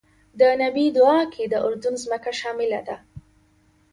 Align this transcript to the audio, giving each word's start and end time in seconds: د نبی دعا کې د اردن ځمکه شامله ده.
د 0.39 0.41
نبی 0.61 0.85
دعا 0.97 1.19
کې 1.33 1.43
د 1.47 1.55
اردن 1.65 1.95
ځمکه 2.03 2.31
شامله 2.39 2.79
ده. 2.87 2.95